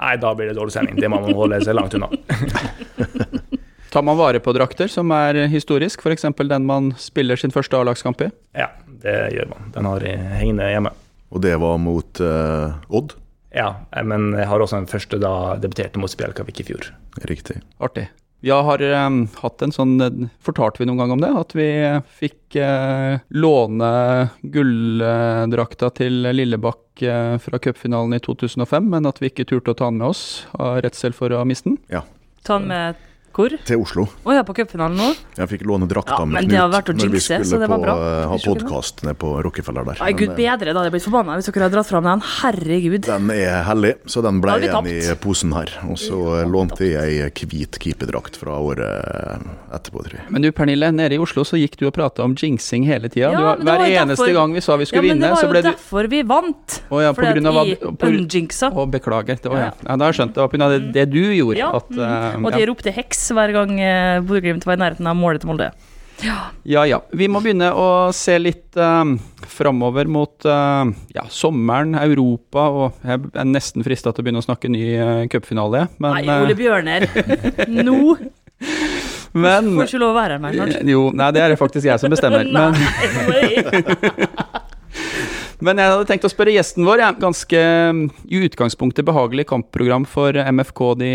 [0.00, 0.96] Nei, da blir det dårlig sending.
[1.00, 2.08] Det må man holde seg langt unna.
[3.90, 6.28] Tar man vare på drakter som er historisk, f.eks.
[6.38, 8.30] den man spiller sin første A-lagskamp i?
[8.56, 8.70] Ja,
[9.02, 9.72] det gjør man.
[9.74, 10.94] Den har jeg hengende hjemme.
[11.30, 13.16] Og det var mot uh, Odd.
[13.54, 16.90] Ja, eh, men jeg har også en første da debuterte mot Spjelkavik i fjor.
[17.26, 17.60] Riktig.
[17.82, 18.08] Artig.
[18.40, 21.32] Vi har um, hatt en sånn eh, Fortalte vi noen gang om det?
[21.42, 21.68] At vi
[22.22, 23.90] fikk uh, låne
[24.54, 26.89] gulldrakta til Lillebakk
[27.40, 30.82] fra cupfinalen i 2005, men at vi ikke turte å ta den med oss av
[30.84, 31.78] redsel for å miste den.
[32.46, 33.00] Ta den med
[33.34, 33.52] hvor?
[33.64, 34.04] Til Oslo.
[34.26, 35.08] Å ja, på cupfinalen nå?
[35.38, 37.56] Jeg fikk låne drakta Ja, med men det har vært å når vi jinxe, så
[37.56, 37.94] skulle på, bra.
[37.94, 40.00] eh, ha podkast nede på Rockefeller der.
[40.02, 42.24] Nei, gud bedre, da hadde jeg blitt forbanna hvis dere hadde dratt fram den.
[42.40, 43.02] Herregud.
[43.06, 45.70] Den er hellig, så den ble igjen i posen her.
[45.88, 50.26] Og så Ja, lånte jeg ei hvit keeperdrakt fra året etterpå, tror jeg.
[50.30, 53.30] Men du Pernille, nede i Oslo så gikk du og prata om jinxing hele tida.
[53.32, 55.62] Ja, hver eneste derfor- gang vi sa vi skulle vinne, Ja, skulle men det var
[55.62, 56.80] jo ble du derfor vi vant.
[56.90, 57.76] Å ja, på Fordi grunn av vi
[58.10, 58.72] unjinxa.
[58.74, 59.38] Å, beklager.
[59.40, 59.70] Det, ja.
[59.82, 60.34] Da har jeg skjønt.
[60.34, 60.92] Det var pga.
[60.92, 61.70] det, du gjorde.
[61.80, 65.42] At, eh, Og de ropte heks hver gang eh, Bodø-Glimt var i nærheten av målet
[65.42, 65.70] til Molde.
[66.68, 66.98] Ja ja.
[67.16, 69.14] Vi må begynne å se litt uh,
[69.48, 74.46] framover mot uh, ja, sommeren, Europa, og jeg er nesten frista til å begynne å
[74.48, 75.86] snakke ny uh, cupfinale.
[75.96, 77.08] Men, Nei, Ole Bjørner.
[77.88, 78.16] Nå
[79.32, 80.88] men, får ikke lov å være her mer snart.
[80.90, 82.44] Jo, nei, det er det faktisk jeg som bestemmer.
[82.44, 82.74] men,
[83.30, 83.62] Nei.
[83.64, 84.58] men
[85.60, 87.02] jeg hadde tenkt å spørre gjesten vår.
[87.02, 87.10] Ja.
[87.12, 87.60] Ganske
[88.30, 91.10] i utgangspunktet behagelig kampprogram for MFK de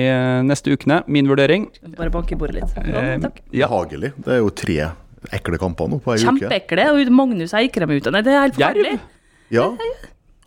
[0.45, 1.01] neste ukene.
[1.07, 1.67] Min vurdering.
[1.97, 2.75] Bare banke i bordet litt.
[2.85, 3.41] Eh, takk.
[3.51, 3.69] ja.
[3.69, 4.13] Behagelig.
[4.21, 4.79] Det er jo tre
[5.33, 6.27] ekle kamper nå på ei uke.
[6.27, 6.89] Kjempeekle.
[6.93, 8.13] Og Magnus Eikrem ute.
[8.13, 8.99] Nei, det er helt forferdelig.
[9.53, 9.69] Ja.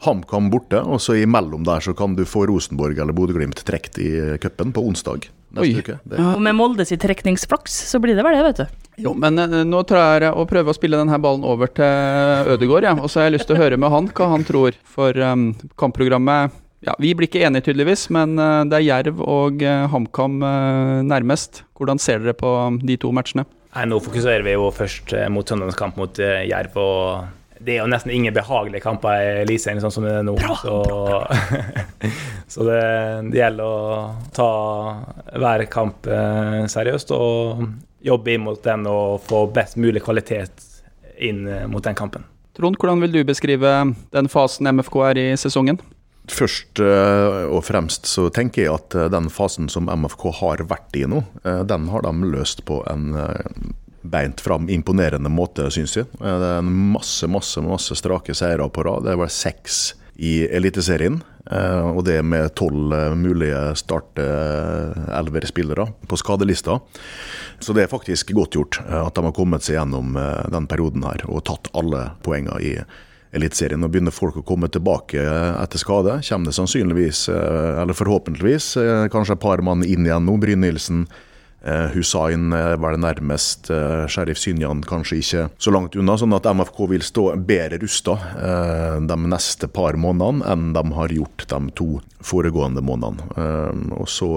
[0.07, 4.11] HamKam borte, og så imellom der så kan du få Rosenborg eller Bodø-Glimt trukket i
[4.39, 5.73] cupen på onsdag neste Oi.
[5.83, 5.97] uke.
[6.07, 8.88] Det, Og med Molde sin trekningsflaks, så blir det vel det, vet du.
[8.99, 12.89] Jo, men eh, nå tror jeg å prøve å spille denne ballen over til Ødegaard,
[12.89, 12.95] ja.
[12.99, 14.79] og så har jeg lyst til å høre med han hva han tror.
[14.89, 16.57] For um, kampprogrammet
[16.87, 20.99] ja, Vi blir ikke enige, tydeligvis, men uh, det er Jerv og uh, HamKam uh,
[21.07, 21.65] nærmest.
[21.79, 23.47] Hvordan ser dere på um, de to matchene?
[23.75, 26.79] Nei, nå fokuserer vi jo først mot søndagens kamp mot Jerv.
[26.81, 30.37] og det er jo nesten ingen behagelige kamper i Eliteserien sånn som det er nå.
[30.63, 30.77] så
[32.55, 32.83] så det,
[33.35, 33.99] det gjelder å
[34.35, 34.51] ta
[35.35, 36.07] hver kamp
[36.71, 37.67] seriøst og
[38.05, 40.65] jobbe inn mot den og få best mulig kvalitet
[41.19, 42.27] inn eh, mot den kampen.
[42.59, 43.73] Trond, hvordan vil du beskrive
[44.15, 45.81] den fasen MFK er i sesongen?
[46.29, 50.99] Først eh, og fremst så tenker jeg at eh, den fasen som MFK har vært
[50.99, 53.13] i nå, den har de løst på en
[54.09, 56.07] beint fram imponerende måte, syns jeg.
[56.21, 59.05] Det er en masse, masse, masse strake seire på rad.
[59.05, 59.81] Det er bare seks
[60.19, 61.21] i Eliteserien.
[61.51, 66.73] Eh, Og det med tolv eh, mulige starte-elver-spillere på skadelista.
[67.59, 70.09] Så det er faktisk godt gjort eh, at de har kommet seg gjennom
[70.53, 72.73] den perioden her og tatt alle poengene i
[73.37, 73.81] Eliteserien.
[73.81, 76.13] Nå begynner folk å komme tilbake etter skade.
[76.25, 78.67] Kommer det sannsynligvis, eller forhåpentligvis,
[79.13, 80.39] kanskje et par mann inn igjen nå.
[80.41, 81.05] Bryn Nilsen,
[81.65, 83.71] eh, var det nærmest.
[83.71, 86.17] eh, Sheriff Synjan kanskje ikke så langt unna.
[86.17, 91.09] Sånn at MFK vil stå bedre rusta eh, de neste par månedene enn de har
[91.09, 93.27] gjort de to foregående månedene.
[93.37, 94.29] Eh, Og så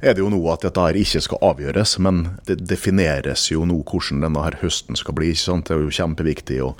[0.00, 3.82] er det jo nå at dette her ikke skal avgjøres, men det defineres jo nå
[3.84, 5.30] hvordan denne her høsten skal bli.
[5.32, 5.66] ikke sant?
[5.68, 6.60] Det er jo kjempeviktig.
[6.64, 6.76] og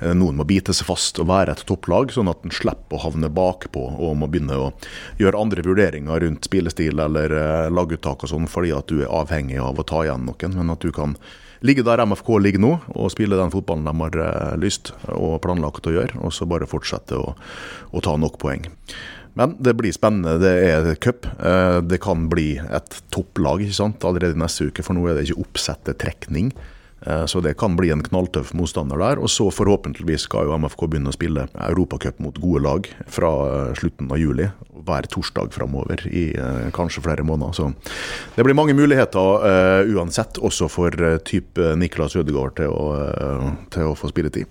[0.00, 3.02] eh, Noen må bite seg fast og være et topplag, sånn at en slipper å
[3.08, 4.72] havne bakpå og må begynne å
[5.18, 9.23] gjøre andre vurderinger rundt spillestil eller eh, laguttak og sånn, fordi at du er avhengig
[9.60, 10.54] av å ta igjen noen.
[10.58, 11.16] Men at du kan
[11.64, 15.86] ligge der MFK ligger nå, og spille den fotballen de har eh, lyst og planlagt
[15.88, 17.34] å gjøre, og så bare fortsette å,
[17.92, 18.66] å ta nok poeng.
[19.34, 20.36] Men det blir spennende.
[20.38, 21.26] Det er cup.
[21.26, 24.04] Eh, Det kan bli et topplag ikke sant?
[24.06, 26.52] allerede neste uke, for nå er det ikke oppsette trekning.
[27.06, 29.20] Eh, Så det kan bli en knalltøff motstander der.
[29.20, 33.74] Og så forhåpentligvis skal jo MFK begynne å spille Europacup mot gode lag fra eh,
[33.78, 34.48] slutten av juli.
[34.84, 37.56] Hver torsdag framover i eh, kanskje flere måneder.
[37.56, 37.70] Så
[38.36, 39.22] det blir mange muligheter
[39.94, 40.94] uansett, også for
[41.26, 42.86] type Niklas Ødegaard til å,
[43.72, 44.48] til å få spilletid.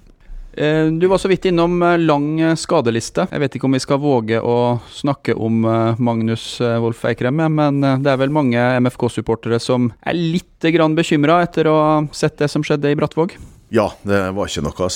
[0.54, 3.26] Eh, Du var så vidt innom eh, lang eh, skadeliste.
[3.32, 5.64] Jeg vet ikke om vi skal våge å snakke om
[5.98, 11.74] Magnus Wolff Eikrem, men det er vel mange MFK-supportere som er litt bekymra etter å
[11.76, 13.34] ha sett det som skjedde i Brattvåg.
[13.74, 14.88] Ja, det var ikke noe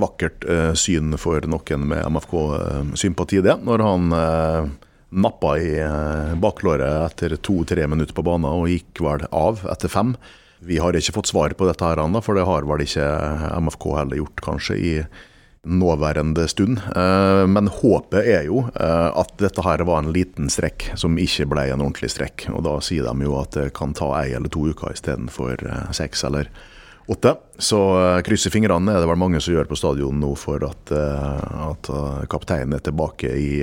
[0.00, 0.46] vakkert
[0.78, 3.58] syn for noen med MFK-sympati, det.
[3.66, 4.16] Når han
[5.10, 5.74] nappa i
[6.40, 10.14] baklåret etter to-tre minutter på banen og gikk vel av etter fem.
[10.60, 13.08] Vi har ikke fått svar på dette, her ennå, for det har vel ikke
[13.62, 14.94] MFK heller gjort, kanskje, i
[15.68, 16.80] nåværende stund.
[16.96, 21.48] Eh, Men håpet er jo eh, at dette her var en liten strekk som ikke
[21.50, 22.48] ble en ordentlig strekk.
[22.54, 25.92] Og da sier de jo at det kan ta ei eller to uker istedenfor eh,
[25.96, 26.50] seks eller
[27.08, 27.34] åtte.
[27.58, 27.80] Så
[28.26, 31.88] krysser fingrene er det vel mange som gjør på stadion nå for at, at
[32.28, 33.62] kapteinen er tilbake i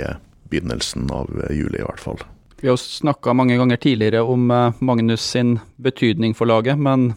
[0.49, 2.23] begynnelsen av juli, i hvert fall.
[2.65, 7.11] Vi har snakka mange ganger tidligere om eh, Magnus sin betydning for laget, men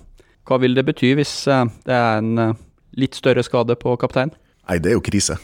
[0.45, 2.59] hva vil det bety hvis eh, det er en eh,
[3.01, 4.35] litt større skade på kaptein?
[4.69, 5.39] Nei, det er jo krise.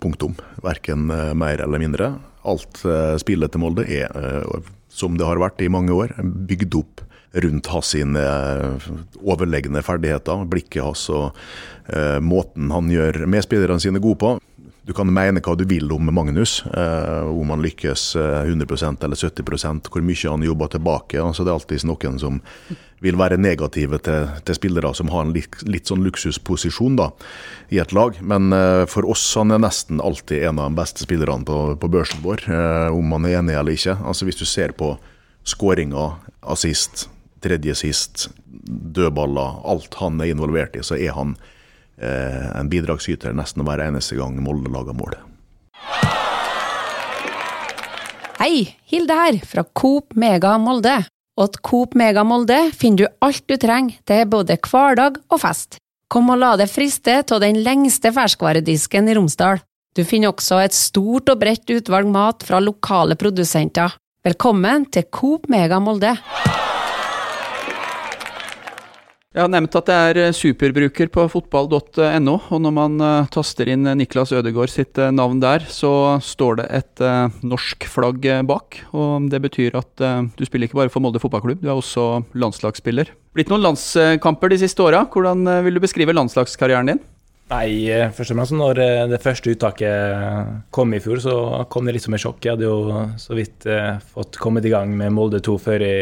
[0.00, 0.38] Punktum.
[0.64, 1.04] Verken
[1.36, 2.08] mer eller mindre.
[2.48, 2.80] Alt
[3.20, 4.08] spillet til Molde er,
[4.88, 7.02] som det har vært i mange år, bygd opp
[7.44, 8.22] rundt hans sine
[9.20, 11.36] overlegne ferdigheter, blikket hans og
[12.24, 14.36] måten han gjør medspillerne sine gode på.
[14.86, 19.18] Du kan mene hva du vil om Magnus, eh, om han lykkes eh, 100% eller
[19.18, 21.18] 70% hvor mye han jobber tilbake.
[21.18, 22.38] Altså, det er alltid noen som
[23.02, 27.10] vil være negative til, til spillere som har en litt, litt sånn luksusposisjon da,
[27.74, 28.20] i et lag.
[28.22, 31.90] Men eh, for oss han er nesten alltid en av de beste spillerne på, på
[31.90, 33.98] børsen vår, eh, om man er enig eller ikke.
[34.06, 34.94] Altså Hvis du ser på
[35.46, 36.14] skåringer,
[36.46, 37.08] assist,
[37.42, 38.28] tredje sist,
[38.70, 41.52] dødballer, alt han er involvert i, så er han eh,
[41.96, 45.16] en bidragsyter nesten hver eneste gang Molde lager mål.
[48.36, 50.98] Hei, Hilde her, fra Coop Mega Molde.
[51.40, 55.80] Hos Coop Mega Molde finner du alt du trenger til både hverdag og fest.
[56.12, 59.58] Kom og la deg friste av den lengste ferskvaredisken i Romsdal.
[59.96, 63.96] Du finner også et stort og bredt utvalg mat fra lokale produsenter.
[64.26, 66.12] Velkommen til Coop Mega Molde.
[69.36, 73.84] Jeg har nevnt at jeg er superbruker på fotball.no, og når man uh, taster inn
[74.00, 75.90] Niklas Ødegaard sitt navn der, så
[76.24, 77.02] står det et
[77.44, 78.78] norsk flagg bak.
[78.96, 83.10] og Det betyr at du spiller ikke bare for Molde fotballklubb, du er også landslagsspiller.
[83.36, 85.02] Blitt noen landskamper de siste åra.
[85.12, 87.02] Hvordan vil du beskrive landslagskarrieren din?
[87.52, 88.80] Nei, først og fremst når
[89.12, 91.36] det første uttaket kom i fjor, så
[91.68, 92.40] kom det litt som et sjokk.
[92.40, 93.68] Jeg hadde jo så vidt
[94.16, 95.98] fått kommet i gang med Molde 2 før i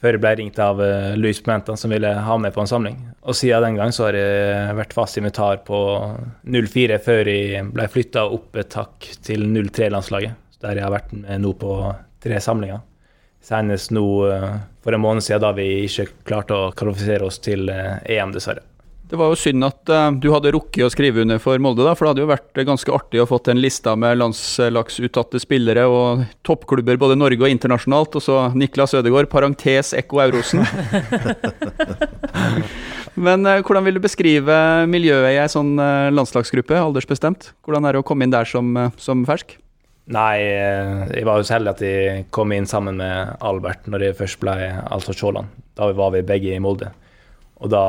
[0.00, 2.98] før jeg ble ringt av uh, Louis Pimentan, som ville ha med på en samling.
[3.26, 5.78] Og siden den gang så har jeg vært fast invitar på
[6.44, 10.36] 04 før jeg ble flytta opp et takk til 03-landslaget.
[10.64, 11.72] Der jeg har vært nå på
[12.24, 12.84] tre samlinger.
[13.46, 17.70] Senest nå uh, for en måned siden, da vi ikke klarte å kvalifisere oss til
[17.70, 18.64] uh, EM, dessverre.
[19.06, 21.92] Det var jo synd at uh, du hadde rukket å skrive under for Molde, da,
[21.94, 26.24] for det hadde jo vært ganske artig å fått en lista med landslagsuttatte spillere og
[26.46, 30.66] toppklubber både Norge og internasjonalt, og så Niklas Ødegaard, parentes Ekko Eurosen.
[33.26, 34.58] Men uh, hvordan vil du beskrive
[34.90, 37.52] miljøet i ei sånn uh, landslagsgruppe, aldersbestemt?
[37.62, 39.54] Hvordan er det å komme inn der som, som fersk?
[40.10, 44.18] Nei, jeg var jo så heldig at jeg kom inn sammen med Albert når jeg
[44.18, 45.50] først ble altså Sjåland.
[45.78, 46.92] Da var vi begge i Molde.
[47.56, 47.82] Og da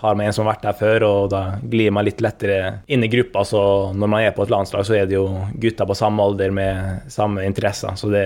[0.00, 3.04] har man en som har vært der før, og da glir man litt lettere inn
[3.04, 3.42] i gruppa.
[3.44, 3.60] Så
[3.92, 5.26] når man er på et landslag, så er det jo
[5.60, 7.92] gutter på samme alder med samme interesser.
[8.00, 8.24] Så det,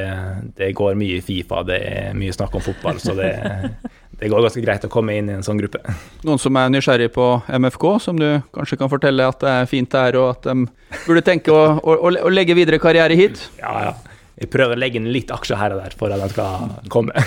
[0.58, 3.00] det går mye i Fifa, det er mye snakk om fotball.
[3.02, 3.32] Så det,
[4.20, 5.82] det går ganske greit å komme inn i en sånn gruppe.
[6.26, 9.90] Noen som er nysgjerrig på MFK, som du kanskje kan fortelle at det er fint
[9.90, 13.42] der, og at de burde tenke å, å, å legge videre karriere hit?
[13.58, 14.22] Ja, ja.
[14.36, 17.26] Jeg prøver å legge inn litt aksjer her og der for at de skal komme.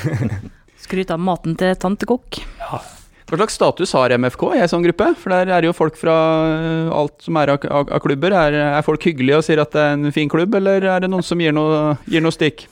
[0.79, 2.39] Skryte av maten til tante Kokk.
[2.61, 2.79] Ja,
[3.29, 5.11] hva slags status har MFK i en sånn gruppe?
[5.21, 6.15] For der er jo folk fra
[6.49, 8.33] eh, alt som er av, av, av klubber.
[8.33, 11.11] Er, er, folk hyggelige og sier at det er en fin klubb, eller er det
[11.11, 12.65] noen som gir noe, gir noe stikk?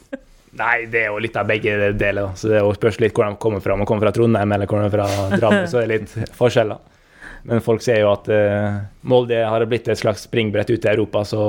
[0.57, 2.31] Nei, det er jo litt av begge deler.
[2.39, 3.75] Så det spørs litt hvor de kommer fra.
[3.75, 6.81] Om de kommer fra Trondheim eller kommer fra Drammen, så er det litt forskjeller.
[7.47, 11.21] Men folk ser jo at eh, Molde har blitt et slags springbrett ut i Europa,
[11.27, 11.43] så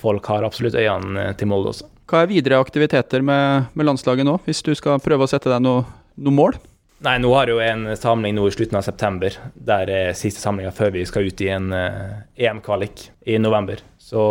[0.00, 1.90] folk har absolutt øynene til Molde også.
[2.06, 5.66] Hva er videre aktiviteter med, med landslaget nå, hvis du skal prøve å sette deg
[5.66, 5.82] noe,
[6.14, 6.60] noe mål?
[7.06, 9.34] Nei, nå har jeg jo en samling nå i slutten av september.
[9.54, 13.78] Der er siste samlinga før vi skal ut i en uh, EM-kvalik i november.
[14.02, 14.22] Så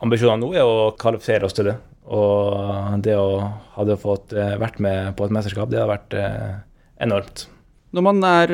[0.00, 1.74] ambisjonen nå er å kvalifisere oss til det.
[2.08, 3.42] Og det å
[3.74, 6.62] hadde fått uh, vært med på et mesterskap, det har vært uh,
[7.04, 7.44] enormt.
[7.92, 8.50] Når man er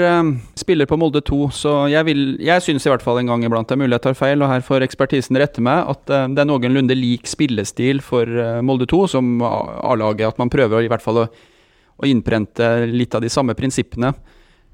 [0.59, 3.69] spiller på Molde 2, så jeg, vil, jeg syns i hvert fall en gang iblant
[3.71, 6.49] det er mulig jeg tar feil, og her får ekspertisen rette meg, at det er
[6.49, 8.27] noenlunde lik spillestil for
[8.67, 10.27] Molde 2 som A-laget.
[10.27, 11.29] At man prøver i hvert fall å
[11.99, 14.15] og innprente litt av de samme prinsippene.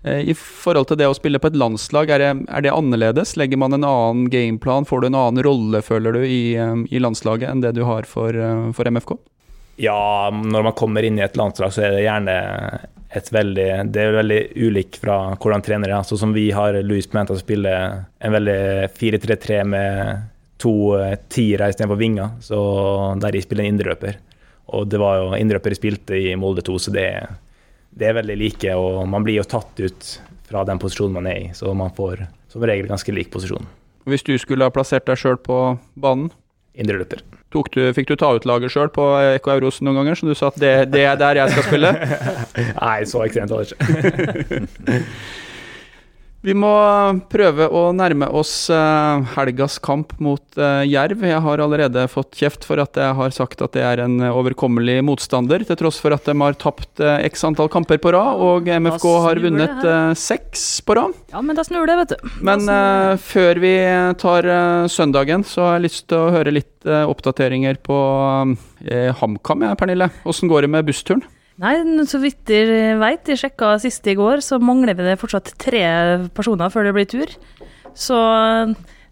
[0.05, 3.35] Eh, I forhold til det å spille på et landslag, er det, er det, annerledes?
[3.41, 4.85] Legger man en annen gameplan?
[4.89, 8.09] Får du en annen rolle, føler du, i, eh, i landslaget enn det du har
[8.09, 9.17] for, eh, for, MFK?
[9.81, 12.37] Ja, når man kommer inn i et landslag, så er det gjerne
[13.15, 16.03] et veldig Det er veldig ulikt fra hvordan trener er.
[16.03, 20.75] Sånn som vi har Louis Pimenta som spiller en veldig 4-3-3 med to
[21.31, 22.59] tiere istedenfor vinger, så
[23.21, 24.19] der de spiller en indreløper.
[24.73, 27.09] Og det var jo innrøpere spilte i Molde 2, så det,
[27.91, 28.77] det, er veldig like.
[28.79, 30.15] Og man blir jo tatt ut
[30.49, 33.67] fra den posisjonen man er i, så man får som regel ganske lik posisjon.
[34.09, 35.61] Hvis du skulle ha plassert deg sjøl på
[36.01, 36.31] banen?
[36.75, 37.21] Indreløper.
[37.95, 39.05] fikk du ta ut laget sjøl på
[39.37, 41.93] Eko Euros noen ganger, så du sa at det, det er der jeg skal spille?
[42.81, 44.99] Nei, så ekstremt var det ikke.
[46.45, 46.71] Vi må
[47.33, 51.23] prøve å nærme oss uh, helgas kamp mot uh, Jerv.
[51.25, 54.99] Jeg har allerede fått kjeft for at jeg har sagt at det er en overkommelig
[55.09, 58.69] motstander, til tross for at de har tapt uh, x antall kamper på rad, og
[58.69, 59.89] MFK har vunnet
[60.21, 61.15] seks på rad.
[61.33, 62.29] Ja, men da snur det, vet du.
[62.45, 62.69] Men
[63.25, 63.73] før vi
[64.21, 64.49] tar
[64.93, 67.97] søndagen, så har jeg lyst til å høre litt oppdateringer på
[69.21, 70.11] HamKam, Pernille.
[70.29, 71.25] Åssen går det med bussturen?
[71.63, 71.77] Nei,
[72.11, 75.85] så vidt jeg veit, jeg sjekka sist i går, så mangler vi det fortsatt tre
[76.35, 77.31] personer før det blir tur.
[77.95, 78.19] Så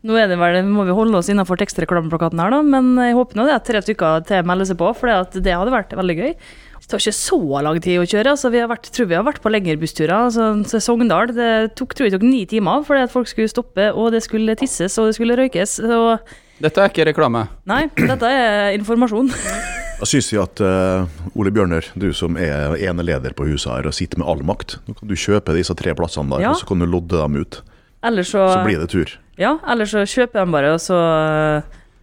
[0.02, 2.59] nå er det vel, må vi holde oss innenfor tekstreklameplakaten her, da.
[2.66, 5.74] Men jeg håper nå det at tre stykker til melder seg på, for det hadde
[5.74, 6.33] vært veldig gøy.
[6.83, 8.33] Det tar ikke så lang tid å kjøre.
[8.35, 10.16] altså Vi har vært, tror vi har vært på lengre bussturer.
[10.26, 14.11] altså Sogndal det tok, tror jeg tok ni timer fordi at folk skulle stoppe, og
[14.16, 15.78] det skulle tisses og det skulle røykes.
[15.78, 16.02] Så
[16.62, 17.46] dette er ikke reklame?
[17.70, 19.31] Nei, dette er informasjon.
[20.03, 21.05] Da syns jeg at uh,
[21.38, 24.97] Ole Bjørner, du som er eneleder på huset her og sitter med all makt, nå
[24.99, 26.51] kan du kjøpe disse tre plassene der, ja.
[26.51, 27.61] og så kan du lodde dem ut.
[28.03, 29.12] Så, så, blir det tur.
[29.38, 30.99] Ja, eller så kjøper jeg dem bare, og så,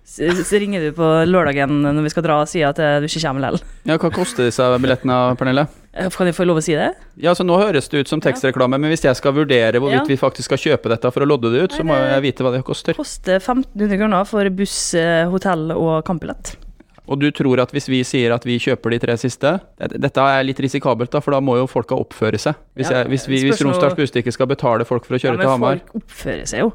[0.07, 3.43] så ringer du på lørdagen når vi skal dra og sier at du ikke kommer
[3.49, 3.67] likevel.
[3.91, 5.67] Ja, hva koster disse billettene, Pernille?
[5.91, 6.93] Eh, Kan jeg få lov å si det?
[7.19, 10.07] Ja, så Nå høres det ut som tekstreklame, men hvis jeg skal vurdere hvorvidt Ja.
[10.07, 12.55] vi faktisk skal kjøpe dette for å lodde det ut, så må jeg vite hva
[12.55, 12.95] det koster.
[12.95, 16.55] Det Koster 1500 kroner for buss, eh, hotell og kampbillett.
[17.09, 20.43] Og du tror at hvis vi sier at vi kjøper de tre siste Dette er
[20.45, 22.59] litt risikabelt, da, for da må jo folka oppføre seg.
[22.77, 25.51] Hvis, jeg, hvis, vi, hvis Romsdals Budstikke skal betale folk for å kjøre ja, til
[25.51, 26.71] Hamar Men folk oppfører seg jo.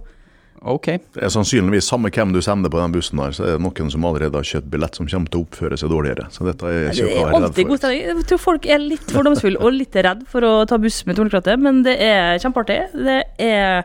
[0.65, 0.87] Ok.
[1.13, 3.91] Det er sannsynligvis samme hvem du sender på den bussen der, så er det noen
[3.93, 6.27] som allerede har kjøpt billett som kommer til å oppføre seg dårligere.
[6.33, 8.05] Så dette er Det ikke er alltid god stemning.
[8.09, 11.61] Jeg tror folk er litt fordomsfulle og litt redd for å ta buss med tornekrattet,
[11.61, 12.81] men det er kjempeartig.
[12.97, 13.85] Det er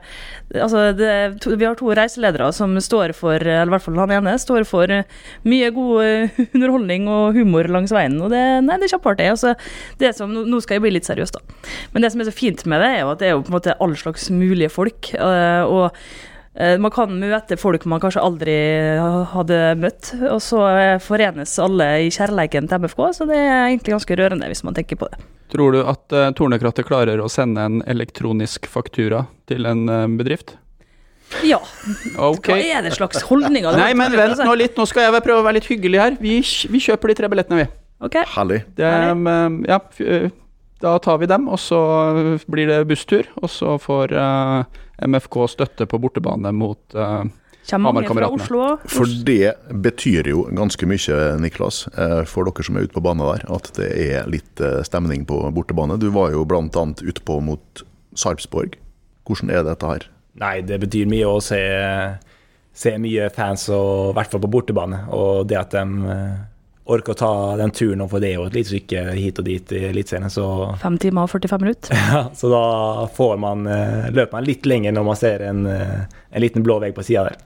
[0.50, 1.10] Altså, det
[1.44, 4.64] to, vi har to reiseledere som står for, eller i hvert fall han ene, står
[4.66, 4.90] for
[5.46, 9.28] mye god eh, underholdning og humor langs veien, og det, nei, det er kjempeartig.
[9.36, 9.54] Altså,
[10.02, 11.44] det som, nå skal jeg bli litt seriøs, da.
[11.94, 13.54] Men det som er så fint med det, er jo at det er jo på
[13.54, 15.12] en måte all slags mulige folk.
[15.14, 15.94] eh, og
[16.60, 18.56] Man kan møte folk man kanskje aldri
[19.32, 23.96] hadde møtt, og så eh, forenes alle i kjærleiken til MFK, så det er egentlig
[23.96, 25.22] ganske rørende hvis man tenker på det.
[25.50, 30.58] Tror du at uh, Tornekrattet klarer å sende en elektronisk faktura til en uh, bedrift?
[31.46, 31.62] Ja,
[32.18, 32.52] Okay.
[32.52, 33.78] hva er det slags holdninger?
[33.78, 36.20] Nei, men vent nå litt, nå skal jeg prøve å være litt hyggelig her.
[36.22, 36.40] Vi,
[36.74, 37.68] vi kjøper de tre billettene, vi.
[38.06, 38.62] Ok, Herlig.
[38.78, 39.80] Det, um, ja,
[40.80, 41.80] da tar vi dem, og så
[42.48, 43.28] blir det busstur.
[43.44, 44.64] Og så får uh,
[45.04, 47.26] MFK støtte på bortebane mot uh,
[47.72, 48.44] Hamar-kameratene.
[48.44, 48.78] Oslo.
[48.90, 53.26] For det betyr jo ganske mye, Niklas, eh, for dere som er ute på banen
[53.28, 56.00] der, at det er litt eh, stemning på bortebane.
[56.02, 56.86] Du var jo bl.a.
[57.04, 57.84] ute på mot
[58.18, 58.80] Sarpsborg.
[59.28, 60.08] Hvordan er dette her?
[60.40, 61.62] Nei, det betyr mye å se,
[62.74, 65.04] se mye fans, og, i hvert fall på bortebane.
[65.14, 65.86] Og det at de
[66.90, 69.46] orker å ta den turen, og for det er jo et lite stykke hit og
[69.48, 70.46] dit i Eliteserien, så,
[70.84, 72.00] Fem timer og 45 minutter.
[72.14, 72.64] ja, så da
[73.16, 76.80] får man, eh, løper man litt lenger når man ser en, eh, en liten blå
[76.84, 77.38] vegg på sida der.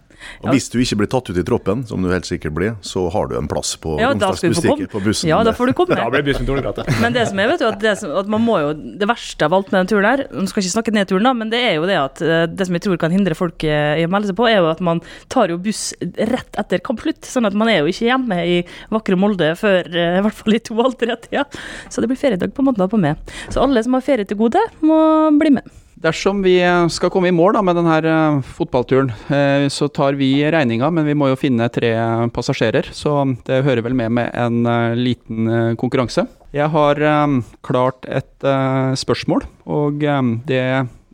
[0.43, 3.05] Og Hvis du ikke blir tatt ut i troppen, som du helt sikkert blir, så
[3.13, 4.87] har du en plass på Ja, komme.
[4.91, 5.29] på bussen.
[5.29, 5.97] Ja, da får du komme.
[6.03, 6.85] Da blir bussen Tornegata.
[7.01, 9.45] Men det som er, vet du, at, det, som, at man må jo Det verste
[9.45, 11.61] av alt med den turen her Nå skal ikke snakke ned turen, da, men det
[11.63, 14.11] er jo det at eh, det som jeg tror kan hindre folk eh, i å
[14.11, 15.01] melde seg på, er jo at man
[15.33, 17.23] tar jo buss rett etter kampslutt.
[17.27, 18.57] Sånn at man er jo ikke hjemme i
[18.93, 21.45] vakre Molde før eh, i hvert fall i to-halv-tre-tida.
[21.89, 23.21] Så det blir feriedag på mandag på meg.
[23.53, 24.99] Så alle som har ferie til gode, må
[25.39, 25.82] bli med.
[25.95, 30.31] Dersom vi eh, skal komme i mål da, med denne fotballturen, eh, så tar vi
[30.51, 32.89] regninga, men vi må jo finne tre eh, passasjerer.
[32.95, 33.13] Så
[33.47, 36.25] det hører vel med med en eh, liten eh, konkurranse.
[36.53, 40.63] Jeg har eh, klart et eh, spørsmål, og eh, det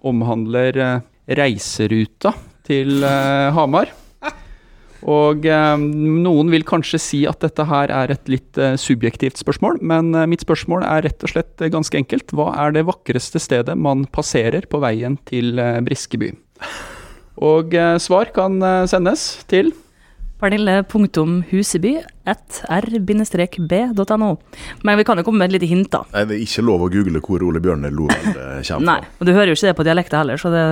[0.08, 1.00] omhandler eh,
[1.38, 2.34] reiseruta
[2.70, 3.92] til eh, Hamar.
[5.08, 9.80] Og eh, noen vil kanskje si at dette her er et litt eh, subjektivt spørsmål,
[9.80, 12.34] men eh, mitt spørsmål er rett og slett eh, ganske enkelt.
[12.36, 16.34] Hva er det vakreste stedet man passerer på veien til Briskeby?
[17.40, 17.72] Og
[18.04, 18.60] svar kan
[18.92, 19.72] sendes til
[20.39, 21.93] Pernille.huseby
[22.30, 24.30] at r-b.no.
[24.88, 26.04] Men vi kan jo komme med et lite hint, da.
[26.13, 29.28] Nei, det er ikke lov å google hvor Ole Bjørne Lovald kommer kommer Nei, og
[29.28, 30.63] du hører jo ikke det på dialekta heller, så det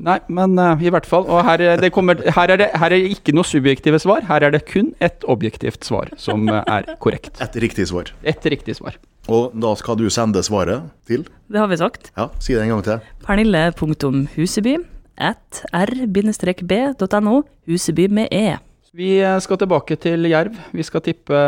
[0.00, 1.26] Nei, men uh, i hvert fall.
[1.26, 4.24] Og her, er det kommer, her, er det, her er det ikke noe subjektive svar.
[4.30, 7.34] Her er det kun et objektivt svar som eh, er korrekt.
[7.42, 8.14] Et riktig svar.
[8.22, 8.96] Et riktig svar.
[9.30, 12.12] Og da skal du sende svaret til Det har vi sagt.
[12.16, 13.12] Ja, si det en gang til.
[13.26, 14.78] Pernille.huseby
[15.20, 17.42] at r-b.no.
[17.68, 18.69] Huseby med e.
[18.96, 20.56] Vi skal tilbake til Jerv.
[20.74, 21.40] Vi skal tippe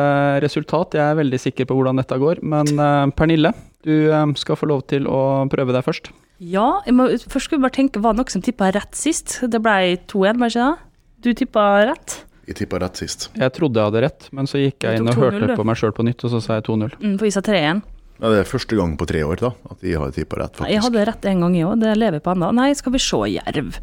[0.44, 0.94] resultat.
[0.94, 2.38] Jeg er veldig sikker på hvordan dette går.
[2.46, 3.50] Men eh, Pernille,
[3.83, 6.12] du eh, skal få lov til å prøve deg først.
[6.38, 9.40] Ja, jeg må, først skal vi bare tenke, var det noen som tippa rett sist?
[9.50, 10.87] Det ble 2-1, var det ikke det?
[11.22, 12.16] Du tippa rett?
[12.46, 13.28] Jeg tippa rett sist.
[13.38, 15.94] Jeg trodde jeg hadde rett, men så gikk jeg inn og hørte på meg sjøl
[15.94, 16.96] på nytt, og så sa jeg 2-0.
[16.98, 17.83] Mm, for vi sa 3-1.
[18.22, 20.74] Ja, det er første gang på tre år da, at jeg har tippa rett, faktisk.
[20.74, 21.78] Jeg hadde rett en gang, jeg òg.
[21.83, 22.50] Det lever på ennå.
[22.55, 23.78] Nei, skal vi se Jerv.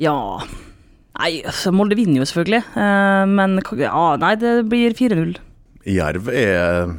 [0.00, 0.16] Ja
[1.18, 2.62] Nei, altså, Molde vinner jo selvfølgelig.
[2.78, 5.36] Eh, men ja, nei, det blir 4-0.
[5.90, 6.90] Jerv er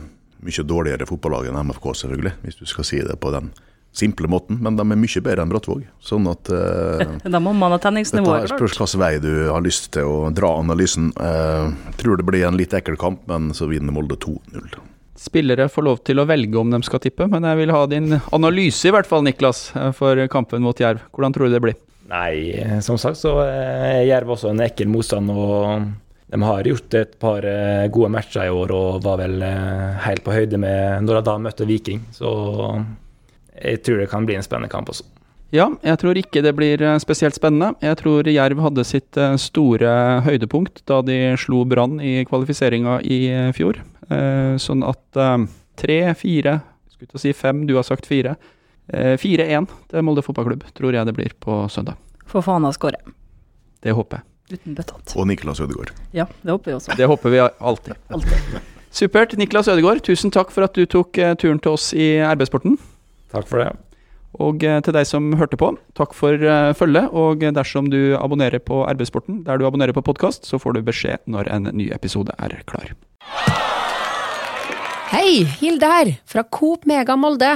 [0.41, 3.51] mye dårligere fotballag enn MFK, selvfølgelig, hvis du skal si det på den
[3.95, 4.59] simple måten.
[4.63, 5.83] Men de er mye bedre enn Brattvåg.
[6.03, 9.91] Sånn at uh, Da må man ha tenningsnivået her spørs hvilken vei du har lyst
[9.95, 11.11] til å dra analysen.
[11.19, 14.79] Uh, tror det blir en litt ekkel kamp, men så vinner Molde 2-0.
[15.21, 18.15] Spillere får lov til å velge om de skal tippe, men jeg vil ha din
[18.33, 21.03] analyse i hvert fall, Niklas, for kampen mot Jerv.
[21.13, 21.77] Hvordan tror du det blir?
[22.11, 25.31] Nei, som sagt så er Jerv også en ekkel motstand.
[25.31, 25.85] og
[26.31, 30.23] De har gjort et par eh, gode matcher i år og var vel eh, helt
[30.25, 32.03] på høyde med når de da møtte Viking.
[32.15, 32.27] Så
[33.61, 35.07] jeg tror det kan bli en spennende kamp også.
[35.51, 37.73] Ja, jeg tror ikke det blir eh, spesielt spennende.
[37.83, 39.95] Jeg tror Jerv hadde sitt eh, store
[40.27, 43.81] høydepunkt da de slo Brann i kvalifiseringa i eh, fjor.
[44.11, 45.43] Eh, Sånn at eh,
[45.79, 46.59] tre, fire,
[46.91, 48.37] skulle til å si fem, du har sagt fire.
[48.91, 51.99] Eh, 4-1 til Molde fotballklubb, tror jeg det blir på søndag.
[52.31, 52.99] For faen av skåre.
[53.83, 54.27] Det håper jeg.
[54.51, 55.13] Uten bøttat.
[55.15, 55.93] Og Niklas Ødegaard.
[56.15, 56.95] Ja, det håper vi også.
[56.99, 57.95] Det håper vi alltid.
[58.15, 58.57] Alltid.
[58.91, 59.37] Supert.
[59.39, 62.75] Niklas Ødegaard, tusen takk for at du tok eh, turen til oss i RB-sporten.
[63.31, 63.69] Takk for det.
[64.43, 67.11] Og eh, til deg som hørte på, takk for eh, følget.
[67.15, 71.23] Og dersom du abonnerer på RB-sporten der du abonnerer på podkast, så får du beskjed
[71.31, 72.91] når en ny episode er klar.
[75.11, 77.55] Hei, Hilde her, fra Coop Mega Molde.